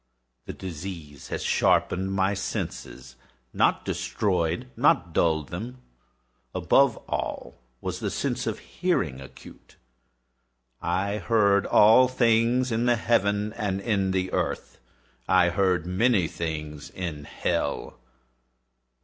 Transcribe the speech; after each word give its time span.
The 0.47 0.53
disease 0.53 1.27
had 1.27 1.41
sharpened 1.41 2.11
my 2.11 2.33
senses—not 2.33 3.85
destroyed—not 3.85 5.13
dulled 5.13 5.49
them. 5.49 5.77
Above 6.55 6.97
all 7.07 7.59
was 7.81 7.99
the 7.99 8.09
sense 8.09 8.47
of 8.47 8.57
hearing 8.57 9.21
acute. 9.21 9.75
I 10.81 11.19
heard 11.19 11.67
all 11.67 12.07
things 12.07 12.71
in 12.71 12.87
the 12.87 12.95
heaven 12.95 13.53
and 13.53 13.79
in 13.79 14.09
the 14.09 14.33
earth. 14.33 14.79
I 15.27 15.49
heard 15.49 15.85
many 15.85 16.27
things 16.27 16.89
in 16.89 17.25
hell. 17.25 17.99